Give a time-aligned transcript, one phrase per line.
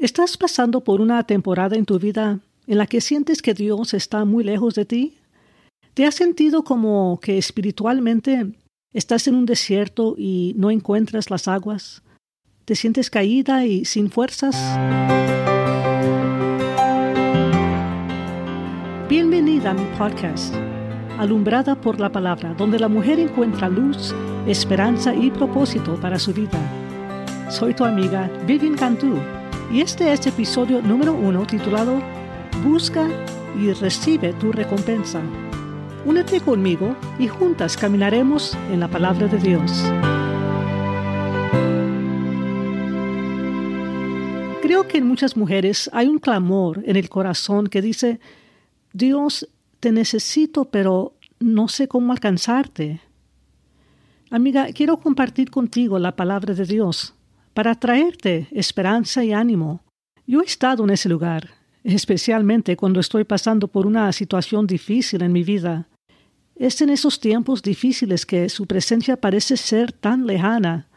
[0.00, 4.24] ¿Estás pasando por una temporada en tu vida en la que sientes que Dios está
[4.24, 5.18] muy lejos de ti?
[5.92, 8.46] ¿Te has sentido como que espiritualmente
[8.94, 12.02] estás en un desierto y no encuentras las aguas?
[12.64, 14.56] ¿Te sientes caída y sin fuerzas?
[19.06, 20.54] Bienvenida a mi podcast,
[21.18, 24.14] Alumbrada por la Palabra, donde la mujer encuentra luz,
[24.46, 27.50] esperanza y propósito para su vida.
[27.50, 29.18] Soy tu amiga Vivian Cantú
[29.72, 32.02] y este es episodio número uno titulado
[32.64, 33.08] Busca
[33.56, 35.22] y recibe tu recompensa.
[36.04, 39.84] Únete conmigo y juntas caminaremos en la palabra de Dios.
[44.60, 48.18] Creo que en muchas mujeres hay un clamor en el corazón que dice,
[48.92, 49.48] Dios,
[49.78, 53.00] te necesito, pero no sé cómo alcanzarte.
[54.30, 57.14] Amiga, quiero compartir contigo la palabra de Dios
[57.54, 59.82] para traerte esperanza y ánimo.
[60.26, 61.50] Yo he estado en ese lugar,
[61.84, 65.88] especialmente cuando estoy pasando por una situación difícil en mi vida.
[66.54, 70.88] Es en esos tiempos difíciles que su presencia parece ser tan lejana.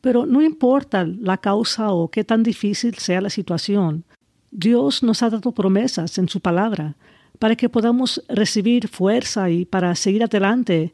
[0.00, 4.04] Pero no importa la causa o qué tan difícil sea la situación,
[4.50, 6.96] Dios nos ha dado promesas en su palabra
[7.38, 10.92] para que podamos recibir fuerza y para seguir adelante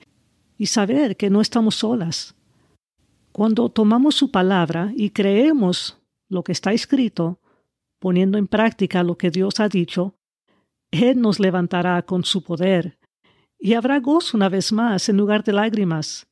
[0.57, 2.35] y saber que no estamos solas.
[3.39, 5.97] Cuando tomamos su palabra y creemos
[6.29, 7.41] lo que está escrito,
[8.01, 10.19] poniendo en práctica lo que Dios ha dicho,
[10.91, 12.99] Él nos levantará con su poder
[13.57, 16.27] y habrá gozo una vez más en lugar de lágrimas.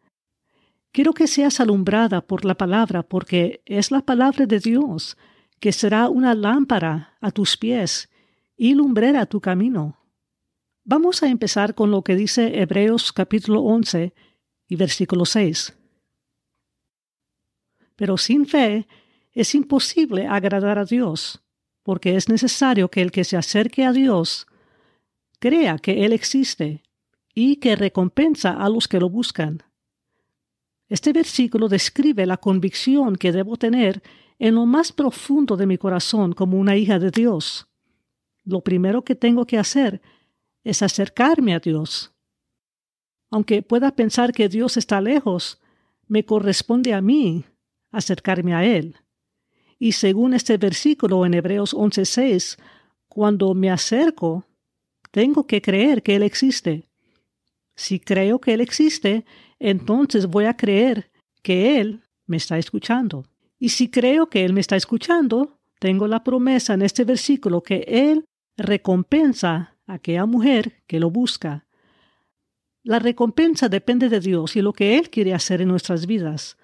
[0.91, 5.17] Quiero que seas alumbrada por la palabra, porque es la palabra de Dios
[5.61, 8.11] que será una lámpara a tus pies
[8.57, 9.97] y lumbrera tu camino.
[10.83, 14.13] Vamos a empezar con lo que dice Hebreos capítulo 11
[14.67, 15.73] y versículo 6
[17.97, 18.87] pero sin fe
[19.33, 21.43] es imposible agradar a Dios,
[21.83, 24.47] porque es necesario que el que se acerque a Dios
[25.39, 26.83] crea que Él existe
[27.35, 29.63] y que recompensa a los que lo buscan.
[30.89, 34.03] Este versículo describe la convicción que debo tener
[34.39, 37.67] en lo más profundo de mi corazón como una hija de Dios.
[38.45, 40.01] Lo primero que tengo que hacer
[40.63, 42.13] es acercarme a Dios.
[43.31, 45.61] Aunque pueda pensar que Dios está lejos,
[46.07, 47.45] me corresponde a mí
[47.97, 48.97] acercarme a Él.
[49.79, 52.59] Y según este versículo en Hebreos 11:6,
[53.09, 54.47] cuando me acerco,
[55.11, 56.89] tengo que creer que Él existe.
[57.75, 59.25] Si creo que Él existe,
[59.59, 61.11] entonces voy a creer
[61.43, 63.25] que Él me está escuchando.
[63.59, 67.85] Y si creo que Él me está escuchando, tengo la promesa en este versículo que
[67.87, 68.25] Él
[68.57, 71.67] recompensa a aquella mujer que lo busca.
[72.83, 76.57] La recompensa depende de Dios y lo que Él quiere hacer en nuestras vidas.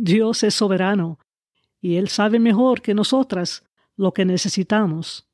[0.00, 1.18] Dios es soberano
[1.80, 3.64] y Él sabe mejor que nosotras
[3.96, 5.28] lo que necesitamos.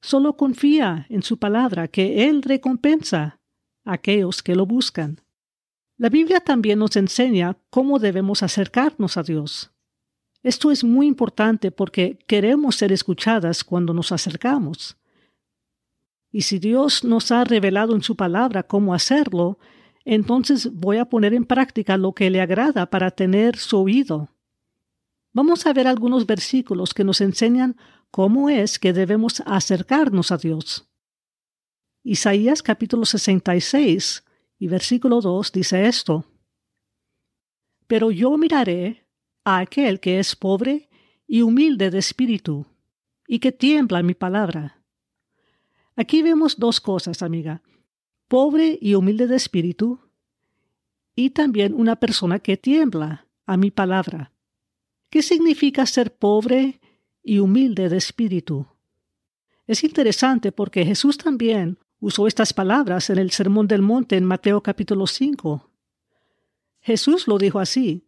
[0.00, 3.40] Solo confía en su palabra que Él recompensa
[3.84, 5.20] a aquellos que lo buscan.
[5.96, 9.70] La Biblia también nos enseña cómo debemos acercarnos a Dios.
[10.42, 14.96] Esto es muy importante porque queremos ser escuchadas cuando nos acercamos.
[16.32, 19.58] Y si Dios nos ha revelado en su palabra cómo hacerlo,
[20.06, 24.30] entonces voy a poner en práctica lo que le agrada para tener su oído.
[25.32, 27.76] Vamos a ver algunos versículos que nos enseñan
[28.12, 30.88] cómo es que debemos acercarnos a Dios.
[32.04, 34.24] Isaías capítulo 66
[34.60, 36.24] y versículo 2 dice esto.
[37.88, 39.08] Pero yo miraré
[39.42, 40.88] a aquel que es pobre
[41.26, 42.64] y humilde de espíritu,
[43.26, 44.84] y que tiembla mi palabra.
[45.96, 47.60] Aquí vemos dos cosas, amiga
[48.28, 50.00] pobre y humilde de espíritu,
[51.14, 54.32] y también una persona que tiembla a mi palabra.
[55.08, 56.80] ¿Qué significa ser pobre
[57.22, 58.66] y humilde de espíritu?
[59.66, 64.62] Es interesante porque Jesús también usó estas palabras en el Sermón del Monte en Mateo
[64.62, 65.70] capítulo 5.
[66.80, 68.06] Jesús lo dijo así,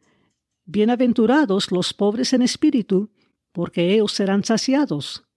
[0.65, 3.11] Bienaventurados los pobres en espíritu,
[3.53, 5.27] porque ellos serán saciados.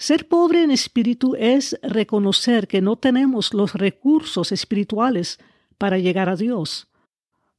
[0.00, 5.40] Ser pobre en espíritu es reconocer que no tenemos los recursos espirituales
[5.76, 6.86] para llegar a Dios.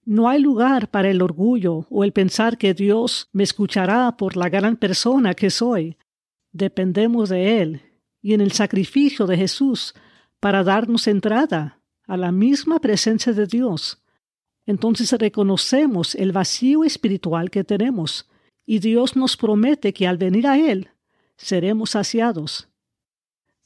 [0.05, 4.47] No hay lugar para el orgullo o el pensar que Dios me escuchará por la
[4.47, 5.97] gran persona que soy.
[6.53, 7.81] Dependemos de Él
[8.21, 9.93] y en el sacrificio de Jesús
[10.39, 14.01] para darnos entrada a la misma presencia de Dios.
[14.65, 18.29] Entonces reconocemos el vacío espiritual que tenemos
[18.65, 20.89] y Dios nos promete que al venir a Él
[21.39, 22.67] seremos saciados.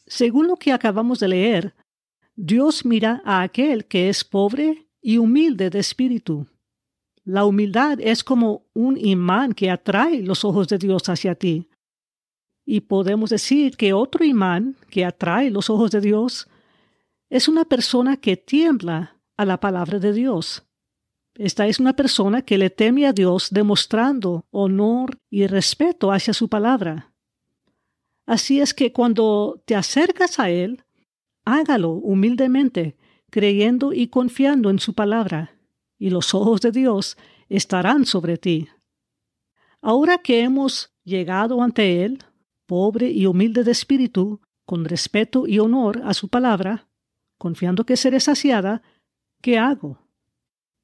[0.06, 1.76] Según lo que acabamos de leer,
[2.36, 6.48] Dios mira a aquel que es pobre y humilde de espíritu.
[7.24, 11.70] La humildad es como un imán que atrae los ojos de Dios hacia ti.
[12.66, 16.48] Y podemos decir que otro imán que atrae los ojos de Dios
[17.30, 20.64] es una persona que tiembla a la palabra de Dios.
[21.36, 26.48] Esta es una persona que le teme a Dios demostrando honor y respeto hacia su
[26.48, 27.13] palabra.
[28.26, 30.84] Así es que cuando te acercas a Él,
[31.46, 32.96] hágalo humildemente,
[33.30, 35.58] creyendo y confiando en su palabra,
[35.98, 37.18] y los ojos de Dios
[37.50, 38.70] estarán sobre ti.
[39.82, 42.24] Ahora que hemos llegado ante Él,
[42.66, 46.88] pobre y humilde de espíritu, con respeto y honor a su palabra,
[47.38, 48.82] confiando que seré saciada,
[49.42, 50.00] ¿qué hago?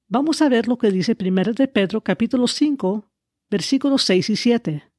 [0.10, 3.10] Vamos a ver lo que dice 1 de Pedro capítulo 5,
[3.50, 4.92] versículos 6 y 7,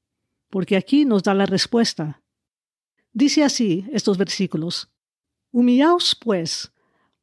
[0.49, 2.20] porque aquí nos da la respuesta.
[3.13, 4.89] Dice así estos versículos,
[5.53, 6.73] Humillaos pues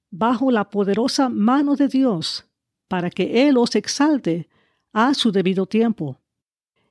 [0.10, 2.45] bajo la poderosa mano de Dios,
[2.88, 4.50] para que Él os exalte
[4.94, 6.19] a su debido tiempo.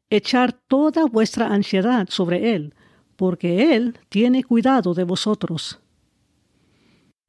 [0.09, 2.75] Echar toda vuestra ansiedad sobre Él,
[3.17, 5.81] porque Él tiene cuidado de vosotros.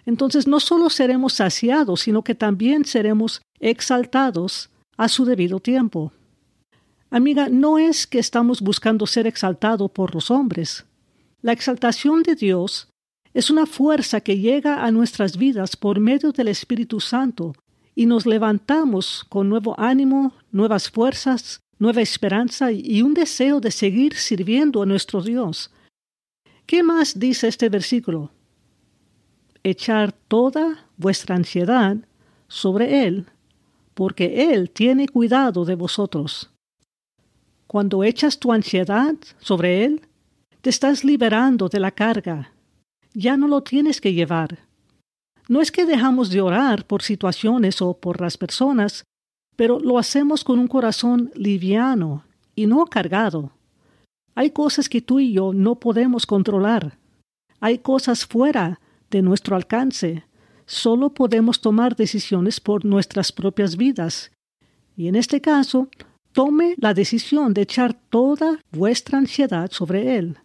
[0.06, 6.14] Entonces no solo seremos saciados, sino que también seremos exaltados a su debido tiempo.
[7.10, 10.86] Amiga, no es que estamos buscando ser exaltados por los hombres.
[11.42, 12.90] La exaltación de Dios
[13.34, 17.54] es una fuerza que llega a nuestras vidas por medio del Espíritu Santo
[17.94, 24.16] y nos levantamos con nuevo ánimo, nuevas fuerzas, nueva esperanza y un deseo de seguir
[24.16, 25.72] sirviendo a nuestro Dios.
[26.66, 28.32] ¿Qué más dice este versículo?
[29.64, 31.98] Echar toda vuestra ansiedad
[32.48, 33.28] sobre Él,
[33.94, 36.50] porque Él tiene cuidado de vosotros.
[37.68, 40.07] Cuando echas tu ansiedad sobre Él,
[40.68, 42.52] te estás liberando de la carga.
[43.14, 44.68] Ya no lo tienes que llevar.
[45.48, 49.06] No es que dejamos de orar por situaciones o por las personas,
[49.56, 53.52] pero lo hacemos con un corazón liviano y no cargado.
[54.36, 56.98] Hay cosas que tú y yo no podemos controlar.
[57.62, 60.26] Hay cosas fuera de nuestro alcance.
[60.66, 64.34] Solo podemos tomar decisiones por nuestras propias vidas.
[64.98, 65.88] Y en este caso,
[66.34, 70.38] tome la decisión de echar toda vuestra ansiedad sobre Él.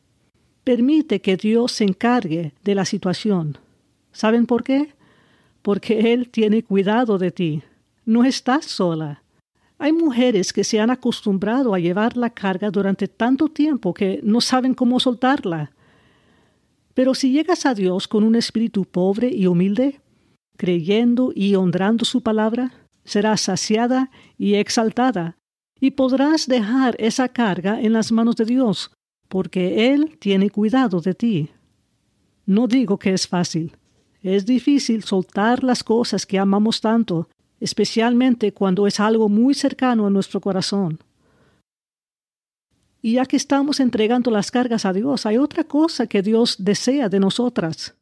[0.65, 3.59] Permite que Dios se encargue de la situación.
[4.13, 4.95] ¿Saben por qué?
[5.61, 7.63] Porque Él tiene cuidado de ti.
[8.05, 9.23] No estás sola.
[9.79, 14.41] Hay mujeres que se han acostumbrado a llevar la carga durante tanto tiempo que no
[14.41, 15.73] saben cómo soltarla.
[16.95, 20.01] Pero si llegas a Dios con un espíritu pobre y humilde,
[20.57, 22.73] creyendo y honrando su palabra,
[23.05, 25.37] serás saciada y exaltada,
[25.81, 28.93] y podrás dejar esa carga en las manos de Dios,
[29.33, 31.49] porque Él tiene cuidado de ti.
[32.45, 33.75] No digo que es fácil.
[34.21, 40.11] Es difícil soltar las cosas que amamos tanto, especialmente cuando es algo muy cercano a
[40.11, 40.99] nuestro corazón.
[43.01, 47.09] Y ya que estamos entregando las cargas a Dios, hay otra cosa que Dios desea
[47.09, 47.97] de nosotras.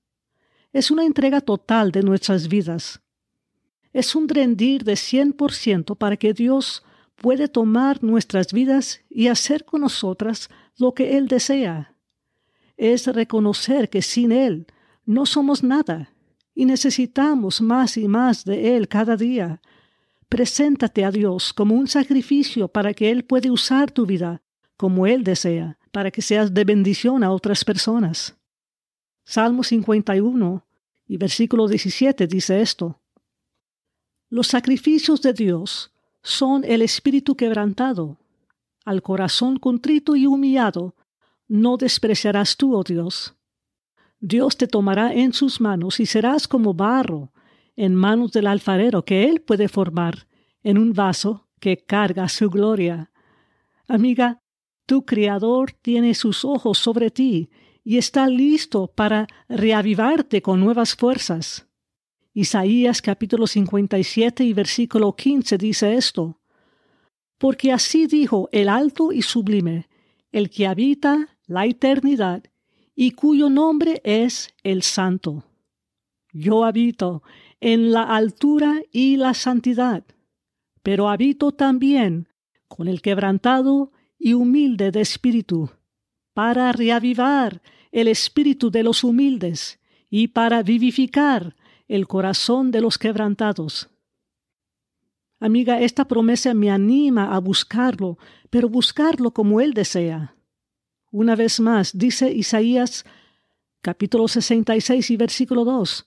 [0.73, 3.03] Es una entrega total de nuestras vidas.
[3.93, 6.83] Es un rendir de 100% para que Dios
[7.15, 10.51] puede tomar nuestras vidas y hacer con nosotras
[10.81, 11.95] lo que Él desea.
[12.77, 14.67] Es reconocer que sin Él
[15.05, 16.13] no somos nada
[16.55, 19.61] y necesitamos más y más de Él cada día.
[20.29, 24.43] Preséntate a Dios como un sacrificio para que Él pueda usar tu vida
[24.81, 28.39] como Él desea, para que seas de bendición a otras personas.
[29.25, 30.65] Salmo 51
[31.07, 32.99] y versículo 17 dice esto.
[34.31, 38.20] Los sacrificios de Dios son el espíritu quebrantado.
[38.91, 40.97] Al corazón contrito y humillado
[41.47, 43.37] no despreciarás tú, oh Dios.
[44.19, 47.33] Dios te tomará en sus manos y serás como barro
[47.77, 50.27] en manos del alfarero que él puede formar
[50.65, 53.13] en un vaso que carga su gloria.
[53.87, 54.43] Amiga,
[54.87, 57.49] tu Criador tiene sus ojos sobre ti
[57.85, 61.69] y está listo para reavivarte con nuevas fuerzas.
[62.35, 66.40] Isaías capítulo 57 y versículo 15 dice esto.
[67.41, 69.89] Porque así dijo el alto y sublime,
[70.31, 72.45] el que habita la eternidad
[72.95, 75.45] y cuyo nombre es el Santo.
[76.35, 77.23] Yo habito
[77.59, 80.05] en la altura y la santidad,
[80.83, 82.29] pero habito también
[82.69, 85.71] con el quebrantado y humilde de espíritu,
[86.35, 89.81] para reavivar el espíritu de los humildes
[90.11, 91.57] y para vivificar
[91.89, 93.89] el corazón de los quebrantados.
[95.43, 98.19] Amiga, esta promesa me anima a buscarlo,
[98.51, 100.37] pero buscarlo como Él desea.
[101.11, 103.07] Una vez más, dice Isaías
[103.81, 106.07] capítulo 66 y versículo 2,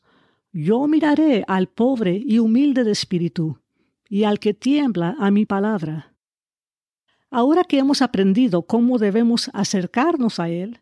[0.52, 3.60] Yo miraré al pobre y humilde de espíritu,
[4.08, 6.14] y al que tiembla a mi palabra.
[7.32, 10.82] Ahora que hemos aprendido cómo debemos acercarnos a Él,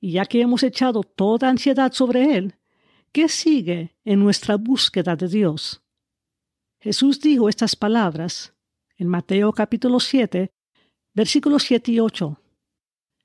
[0.00, 2.54] y ya que hemos echado toda ansiedad sobre Él,
[3.10, 5.82] ¿qué sigue en nuestra búsqueda de Dios?
[6.80, 8.54] Jesús dijo estas palabras
[8.96, 10.52] en Mateo capítulo 7,
[11.12, 12.40] versículos 7 y 8.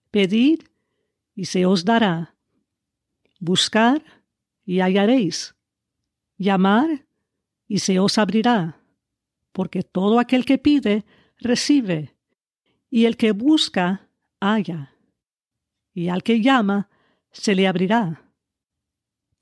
[0.10, 0.63] Pedid
[1.36, 2.36] y se os dará.
[3.39, 4.03] Buscar
[4.65, 5.55] y hallaréis.
[6.38, 7.05] Llamar
[7.67, 8.79] y se os abrirá.
[9.51, 11.05] Porque todo aquel que pide,
[11.38, 12.15] recibe.
[12.89, 14.95] Y el que busca, halla.
[15.93, 16.89] Y al que llama,
[17.31, 18.23] se le abrirá.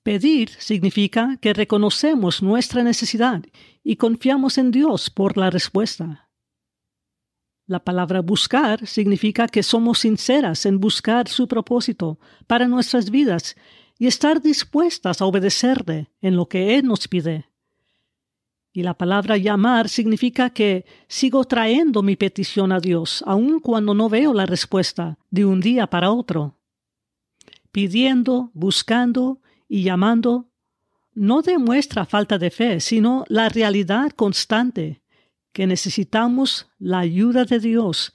[0.03, 3.43] Pedir significa que reconocemos nuestra necesidad
[3.84, 6.29] y confiamos en Dios por la respuesta.
[7.67, 13.55] La palabra buscar significa que somos sinceras en buscar su propósito para nuestras vidas
[14.00, 17.46] y estar dispuestas a obedecerle en lo que Él nos pide.
[18.74, 24.10] Y la palabra llamar significa que sigo trayendo mi petición a Dios, aun cuando no
[24.10, 26.58] veo la respuesta de un día para otro.
[27.72, 29.41] Pidiendo, buscando
[29.73, 30.49] y llamando
[31.13, 35.01] no demuestra falta de fe, sino la realidad constante
[35.53, 38.13] que necesitamos la ayuda de Dios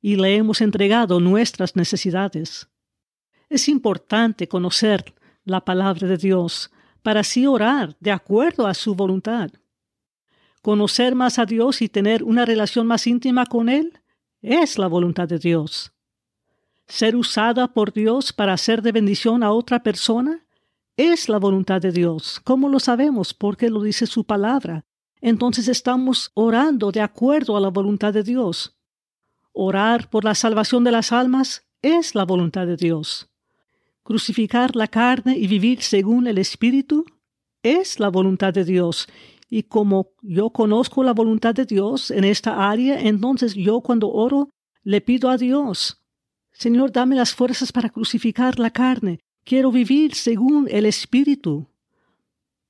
[0.00, 2.70] y le hemos entregado nuestras necesidades.
[3.50, 6.70] Es importante conocer la palabra de Dios
[7.02, 9.50] para así orar de acuerdo a su voluntad.
[10.62, 14.00] Conocer más a Dios y tener una relación más íntima con Él
[14.40, 15.92] es la voluntad de Dios.
[16.86, 20.40] Ser usada por Dios para hacer de bendición a otra persona
[20.96, 22.40] es la voluntad de Dios.
[22.44, 23.34] ¿Cómo lo sabemos?
[23.34, 24.84] Porque lo dice su palabra.
[25.20, 28.76] Entonces estamos orando de acuerdo a la voluntad de Dios.
[29.52, 33.30] Orar por la salvación de las almas es la voluntad de Dios.
[34.02, 37.04] Crucificar la carne y vivir según el Espíritu
[37.62, 39.08] es la voluntad de Dios.
[39.48, 44.50] Y como yo conozco la voluntad de Dios en esta área, entonces yo cuando oro
[44.82, 46.02] le pido a Dios,
[46.52, 51.66] Señor, dame las fuerzas para crucificar la carne Quiero vivir según el Espíritu.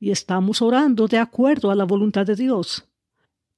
[0.01, 2.85] Y estamos orando de acuerdo a la voluntad de Dios.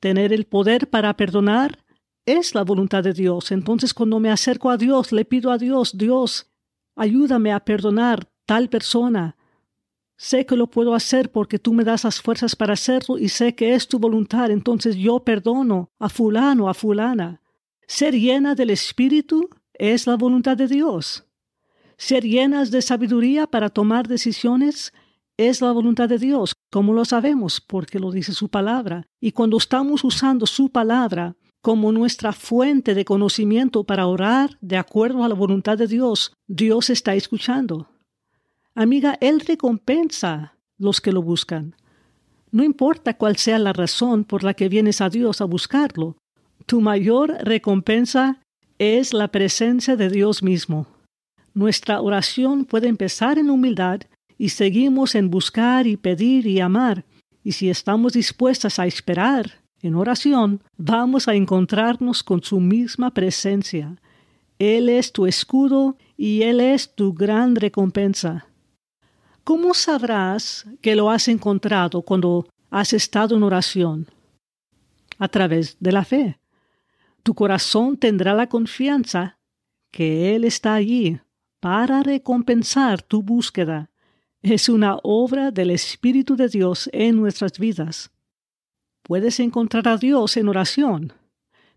[0.01, 1.79] Tener el poder para perdonar
[2.27, 3.53] es la voluntad de Dios.
[3.53, 6.51] Entonces cuando me acerco a Dios, le pido a Dios, Dios,
[6.95, 9.37] ayúdame a perdonar tal persona.
[10.19, 13.55] Sé que lo puedo hacer porque tú me das las fuerzas para hacerlo y sé
[13.55, 14.51] que es tu voluntad.
[14.51, 17.41] Entonces yo perdono a fulano, a fulana.
[17.87, 21.26] Ser llena del Espíritu es la voluntad de Dios.
[21.99, 24.93] Ser llenas de sabiduría para tomar decisiones
[25.37, 26.55] es la voluntad de Dios.
[26.71, 27.61] como lo sabemos?
[27.61, 29.07] Porque lo dice su palabra.
[29.21, 35.25] Y cuando estamos usando su palabra como nuestra fuente de conocimiento para orar de acuerdo
[35.25, 37.89] a la voluntad de Dios, Dios está escuchando.
[38.75, 41.75] Amiga, Él recompensa los que lo buscan.
[42.51, 46.17] No importa cuál sea la razón por la que vienes a Dios a buscarlo,
[46.67, 48.41] tu mayor recompensa
[48.79, 50.87] es la presencia de Dios mismo.
[51.57, 54.03] Nuestra oración puede empezar en humildad
[54.37, 57.07] y seguimos en buscar y pedir y amar.
[57.43, 63.97] Y si estamos dispuestas a esperar en oración, vamos a encontrarnos con su misma presencia.
[64.59, 68.49] Él es tu escudo y Él es tu gran recompensa.
[69.43, 74.07] ¿Cómo sabrás que lo has encontrado cuando has estado en oración?
[75.19, 76.39] A través de la fe.
[77.23, 79.39] Tu corazón tendrá la confianza
[79.91, 81.19] que Él está allí
[81.67, 83.91] para recompensar tu búsqueda.
[84.41, 88.13] Es una obra del Espíritu de Dios en nuestras vidas.
[89.03, 91.13] Puedes encontrar a Dios en oración,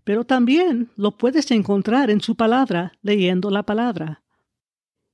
[0.04, 4.22] pero también lo puedes encontrar en su palabra, leyendo la palabra.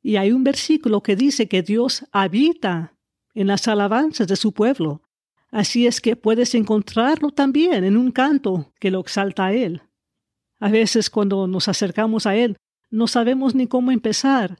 [0.01, 2.97] Y hay un versículo que dice que Dios habita
[3.33, 5.03] en las alabanzas de su pueblo.
[5.51, 9.83] Así es que puedes encontrarlo también en un canto que lo exalta a Él.
[10.59, 12.57] A veces cuando nos acercamos a Él,
[12.95, 14.57] no sabemos ni cómo empezar,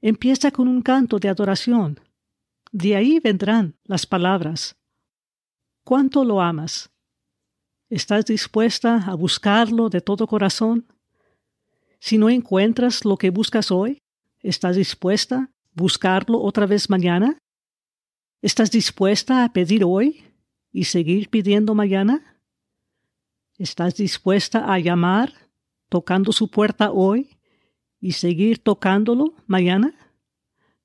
[0.00, 1.98] Empieza con un canto de adoración.
[2.70, 4.76] De ahí vendrán las palabras.
[5.84, 6.90] ¿Cuánto lo amas?
[7.88, 10.86] ¿Estás dispuesta a buscarlo de todo corazón?
[11.98, 14.02] Si no encuentras lo que buscas hoy,
[14.40, 17.38] ¿estás dispuesta a buscarlo otra vez mañana?
[18.42, 20.24] ¿Estás dispuesta a pedir hoy
[20.72, 22.38] y seguir pidiendo mañana?
[23.56, 25.32] ¿Estás dispuesta a llamar
[25.88, 27.35] tocando su puerta hoy
[28.06, 29.92] y seguir tocándolo mañana?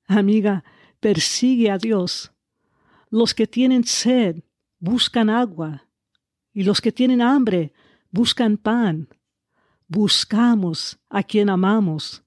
[0.08, 0.64] Amiga,
[0.98, 2.32] persigue a Dios.
[3.10, 4.42] Los que tienen sed
[4.80, 5.86] buscan agua
[6.52, 7.72] y los que tienen hambre
[8.10, 9.08] buscan pan.
[9.86, 12.24] Buscamos a quien amamos.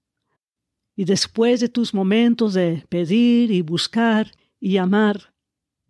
[0.95, 5.33] Y después de tus momentos de pedir y buscar y amar,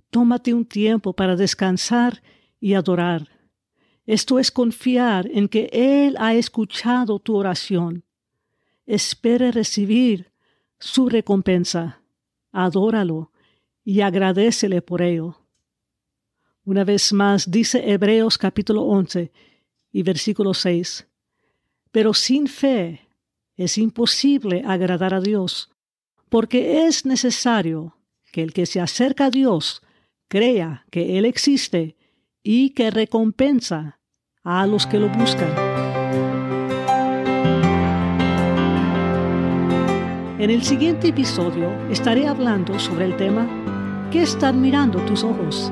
[0.10, 2.24] tómate un tiempo para descansar
[2.60, 3.30] y adorar.
[4.08, 8.05] Esto es confiar en que Él ha escuchado tu oración.
[8.86, 10.32] Espere recibir
[10.80, 12.02] su recompensa.
[12.52, 13.32] Adóralo
[13.84, 15.42] y agradecele por ello.
[16.64, 19.32] Una vez más dice Hebreos capítulo 11
[19.92, 21.08] y versículo 6.
[21.92, 23.08] Pero sin fe
[23.56, 25.72] es imposible agradar a Dios,
[26.30, 27.98] porque es necesario
[28.32, 29.82] que el que se acerca a Dios
[30.28, 31.96] crea que Él existe
[32.44, 34.00] y que recompensa
[34.44, 35.85] a los que lo buscan.
[40.46, 43.48] En el siguiente episodio estaré hablando sobre el tema
[44.12, 45.72] ¿Qué están mirando tus ojos?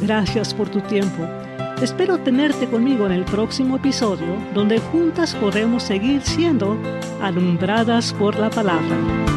[0.00, 1.24] Gracias por tu tiempo.
[1.82, 6.78] Espero tenerte conmigo en el próximo episodio donde juntas podremos seguir siendo
[7.20, 9.35] alumbradas por la palabra.